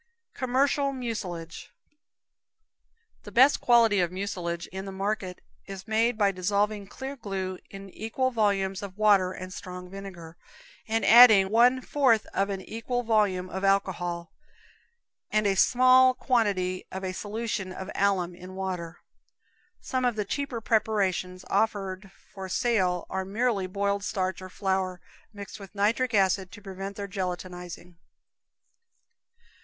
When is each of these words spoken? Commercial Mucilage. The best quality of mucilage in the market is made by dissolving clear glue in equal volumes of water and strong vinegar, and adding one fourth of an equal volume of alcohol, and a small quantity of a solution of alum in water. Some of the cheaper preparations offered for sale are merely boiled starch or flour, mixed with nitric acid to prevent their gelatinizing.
Commercial 0.33 0.93
Mucilage. 0.93 1.69
The 3.21 3.31
best 3.31 3.61
quality 3.61 3.99
of 3.99 4.11
mucilage 4.11 4.65
in 4.71 4.85
the 4.85 4.91
market 4.91 5.41
is 5.67 5.87
made 5.87 6.17
by 6.17 6.31
dissolving 6.31 6.87
clear 6.87 7.15
glue 7.15 7.59
in 7.69 7.91
equal 7.91 8.31
volumes 8.31 8.81
of 8.81 8.97
water 8.97 9.31
and 9.31 9.53
strong 9.53 9.91
vinegar, 9.91 10.37
and 10.87 11.05
adding 11.05 11.51
one 11.51 11.81
fourth 11.81 12.25
of 12.33 12.49
an 12.49 12.61
equal 12.61 13.03
volume 13.03 13.47
of 13.47 13.63
alcohol, 13.63 14.31
and 15.29 15.45
a 15.45 15.53
small 15.55 16.15
quantity 16.15 16.83
of 16.91 17.03
a 17.03 17.13
solution 17.13 17.71
of 17.71 17.91
alum 17.93 18.33
in 18.33 18.55
water. 18.55 19.01
Some 19.81 20.03
of 20.03 20.15
the 20.15 20.25
cheaper 20.25 20.61
preparations 20.61 21.45
offered 21.47 22.11
for 22.33 22.49
sale 22.49 23.05
are 23.07 23.23
merely 23.23 23.67
boiled 23.67 24.03
starch 24.03 24.41
or 24.41 24.49
flour, 24.49 24.99
mixed 25.31 25.59
with 25.59 25.75
nitric 25.75 26.15
acid 26.15 26.51
to 26.53 26.61
prevent 26.63 26.95
their 26.95 27.07
gelatinizing. 27.07 27.97